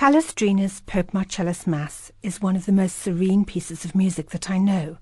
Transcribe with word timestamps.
Palestrina's 0.00 0.80
Pope 0.86 1.12
Marcellus 1.12 1.66
Mass 1.66 2.10
is 2.22 2.40
one 2.40 2.56
of 2.56 2.64
the 2.64 2.72
most 2.72 2.96
serene 2.96 3.44
pieces 3.44 3.84
of 3.84 3.94
music 3.94 4.30
that 4.30 4.48
I 4.48 4.56
know. 4.56 4.96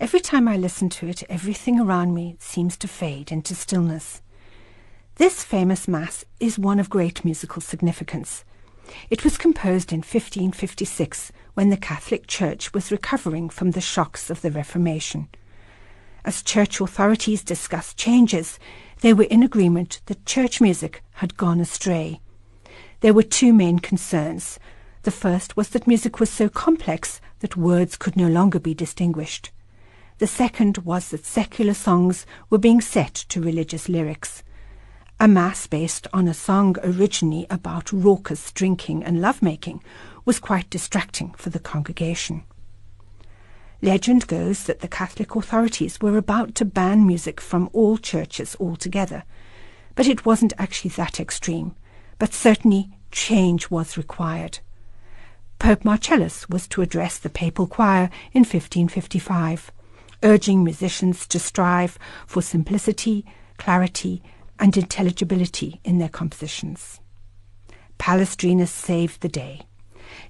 Every 0.00 0.18
time 0.18 0.48
I 0.48 0.56
listen 0.56 0.88
to 0.88 1.06
it, 1.06 1.22
everything 1.28 1.78
around 1.78 2.14
me 2.14 2.34
seems 2.40 2.76
to 2.78 2.88
fade 2.88 3.30
into 3.30 3.54
stillness. 3.54 4.22
This 5.18 5.44
famous 5.44 5.86
Mass 5.86 6.24
is 6.40 6.58
one 6.58 6.80
of 6.80 6.90
great 6.90 7.24
musical 7.24 7.62
significance. 7.62 8.44
It 9.08 9.22
was 9.22 9.38
composed 9.38 9.92
in 9.92 9.98
1556 9.98 11.30
when 11.54 11.70
the 11.70 11.76
Catholic 11.76 12.26
Church 12.26 12.74
was 12.74 12.90
recovering 12.90 13.48
from 13.48 13.70
the 13.70 13.80
shocks 13.80 14.30
of 14.30 14.40
the 14.40 14.50
Reformation. 14.50 15.28
As 16.24 16.42
church 16.42 16.80
authorities 16.80 17.44
discussed 17.44 17.96
changes, 17.96 18.58
they 19.00 19.14
were 19.14 19.30
in 19.30 19.44
agreement 19.44 20.00
that 20.06 20.26
church 20.26 20.60
music 20.60 21.04
had 21.12 21.36
gone 21.36 21.60
astray. 21.60 22.20
There 23.00 23.14
were 23.14 23.22
two 23.22 23.52
main 23.52 23.78
concerns. 23.78 24.58
The 25.02 25.10
first 25.10 25.56
was 25.56 25.68
that 25.70 25.86
music 25.86 26.20
was 26.20 26.30
so 26.30 26.48
complex 26.48 27.20
that 27.40 27.56
words 27.56 27.96
could 27.96 28.16
no 28.16 28.28
longer 28.28 28.58
be 28.58 28.74
distinguished. 28.74 29.50
The 30.18 30.26
second 30.26 30.78
was 30.78 31.10
that 31.10 31.26
secular 31.26 31.74
songs 31.74 32.24
were 32.48 32.58
being 32.58 32.80
set 32.80 33.14
to 33.28 33.42
religious 33.42 33.88
lyrics. 33.88 34.42
A 35.20 35.28
mass 35.28 35.66
based 35.66 36.06
on 36.12 36.26
a 36.26 36.34
song 36.34 36.76
originally 36.82 37.46
about 37.50 37.92
raucous 37.92 38.50
drinking 38.52 39.04
and 39.04 39.20
lovemaking 39.20 39.82
was 40.24 40.38
quite 40.38 40.70
distracting 40.70 41.34
for 41.36 41.50
the 41.50 41.58
congregation. 41.58 42.44
Legend 43.82 44.26
goes 44.26 44.64
that 44.64 44.80
the 44.80 44.88
Catholic 44.88 45.34
authorities 45.36 46.00
were 46.00 46.16
about 46.16 46.54
to 46.54 46.64
ban 46.64 47.06
music 47.06 47.40
from 47.40 47.68
all 47.72 47.98
churches 47.98 48.56
altogether, 48.58 49.24
but 49.94 50.06
it 50.06 50.24
wasn't 50.24 50.54
actually 50.56 50.90
that 50.90 51.20
extreme, 51.20 51.76
but 52.18 52.32
certainly 52.32 52.90
change 53.10 53.70
was 53.70 53.96
required. 53.96 54.58
Pope 55.58 55.84
Marcellus 55.84 56.48
was 56.48 56.66
to 56.68 56.82
address 56.82 57.18
the 57.18 57.30
papal 57.30 57.66
choir 57.66 58.10
in 58.32 58.40
1555, 58.40 59.72
urging 60.22 60.64
musicians 60.64 61.26
to 61.26 61.38
strive 61.38 61.98
for 62.26 62.42
simplicity, 62.42 63.24
clarity, 63.56 64.22
and 64.58 64.76
intelligibility 64.76 65.80
in 65.84 65.98
their 65.98 66.08
compositions. 66.08 67.00
Palestrina 67.98 68.66
saved 68.66 69.20
the 69.20 69.28
day. 69.28 69.62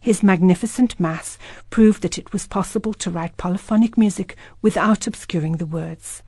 His 0.00 0.22
magnificent 0.22 0.98
Mass 1.00 1.38
proved 1.70 2.02
that 2.02 2.18
it 2.18 2.32
was 2.32 2.46
possible 2.46 2.94
to 2.94 3.10
write 3.10 3.36
polyphonic 3.36 3.98
music 3.98 4.36
without 4.62 5.06
obscuring 5.06 5.56
the 5.56 5.66
words. 5.66 6.22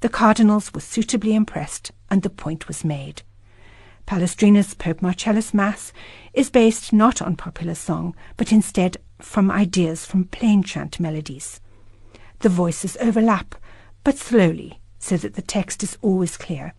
The 0.00 0.08
cardinals 0.08 0.72
were 0.74 0.80
suitably 0.80 1.34
impressed, 1.34 1.92
and 2.10 2.22
the 2.22 2.30
point 2.30 2.68
was 2.68 2.84
made. 2.84 3.22
Palestrina's 4.06 4.74
Pope 4.74 5.00
Marcellus 5.02 5.54
Mass 5.54 5.92
is 6.34 6.50
based 6.50 6.92
not 6.92 7.22
on 7.22 7.36
popular 7.36 7.74
song, 7.74 8.14
but 8.36 8.52
instead 8.52 8.96
from 9.20 9.50
ideas 9.50 10.04
from 10.04 10.24
plain 10.24 10.62
chant 10.62 10.98
melodies. 11.00 11.60
The 12.40 12.48
voices 12.48 12.96
overlap, 13.00 13.54
but 14.04 14.18
slowly, 14.18 14.80
so 14.98 15.16
that 15.16 15.34
the 15.34 15.42
text 15.42 15.82
is 15.82 15.96
always 16.02 16.36
clear. 16.36 16.74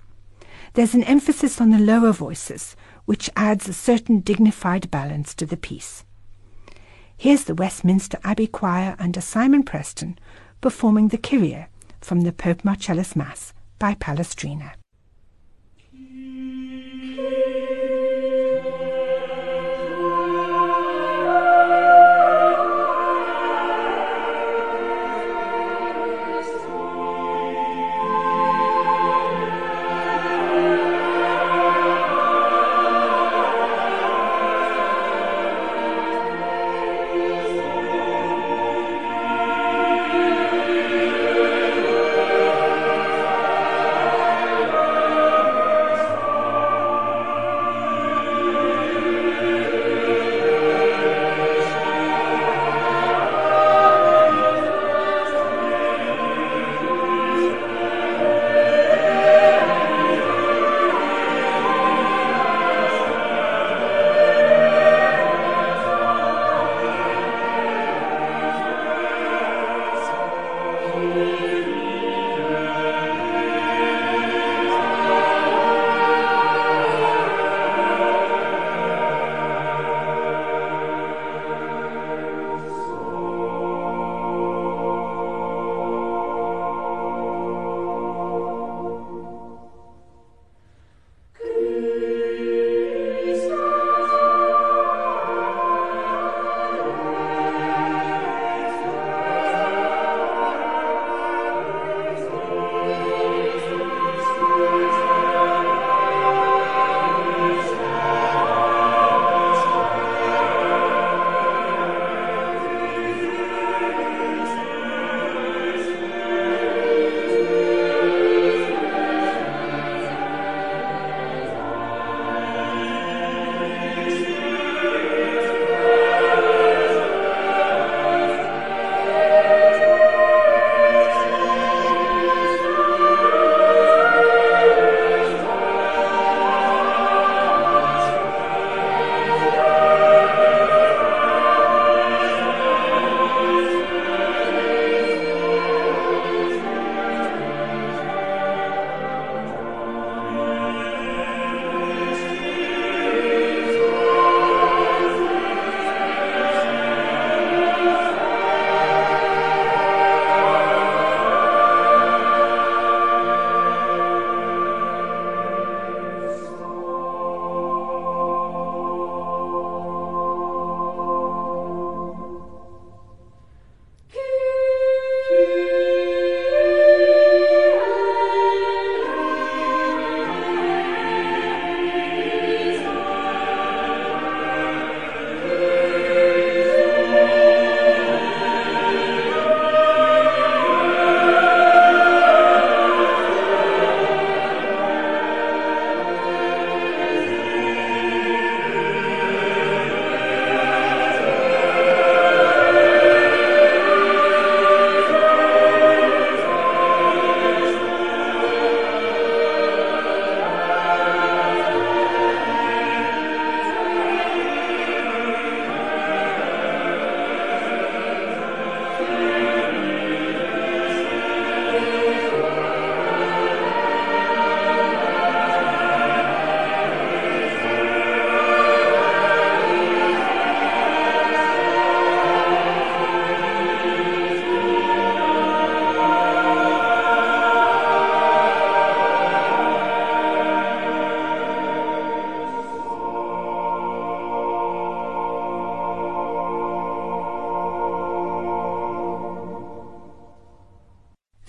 There's 0.74 0.94
an 0.94 1.04
emphasis 1.04 1.62
on 1.62 1.70
the 1.70 1.80
lower 1.80 2.12
voices, 2.12 2.76
which 3.06 3.30
adds 3.36 3.68
a 3.68 3.74
certain 3.74 4.20
dignified 4.20 4.90
balance 4.92 5.34
to 5.36 5.46
the 5.46 5.58
piece. 5.58 6.04
Here's 7.16 7.46
the 7.46 7.56
Westminster 7.56 8.18
Abbey 8.24 8.48
Choir 8.48 8.96
under 9.00 9.22
Simon 9.22 9.64
Preston 9.64 10.18
performing 10.62 11.10
the 11.10 11.18
Kyrie 11.18 11.68
from 12.02 12.22
the 12.22 12.32
Pope 12.32 12.66
Marcellus 12.66 13.16
Mass 13.16 13.54
by 13.80 13.94
Palestrina. 13.96 14.72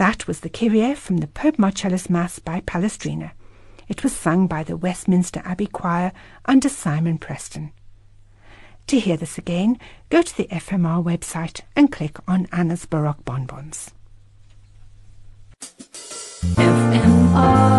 That 0.04 0.26
was 0.26 0.40
the 0.40 0.50
Kyrie 0.50 0.94
from 0.94 1.16
the 1.16 1.26
Pope 1.28 1.58
Marcellus 1.58 2.10
Mass 2.10 2.38
by 2.38 2.60
Palestrina. 2.60 3.30
It 3.88 4.02
was 4.02 4.14
sung 4.14 4.46
by 4.46 4.62
the 4.62 4.76
Westminster 4.76 5.40
Abbey 5.46 5.66
Choir 5.66 6.12
under 6.44 6.68
Simon 6.68 7.16
Preston. 7.16 7.72
To 8.88 9.00
hear 9.00 9.16
this 9.16 9.38
again, 9.38 9.78
go 10.10 10.20
to 10.20 10.36
the 10.36 10.44
FMR 10.48 11.02
website 11.02 11.62
and 11.74 11.90
click 11.90 12.18
on 12.28 12.48
Anna's 12.52 12.84
Baroque 12.84 13.24
Bonbons. 13.24 13.92
FMR 16.52 17.73